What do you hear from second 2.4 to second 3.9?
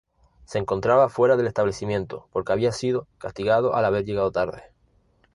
había sido castigado al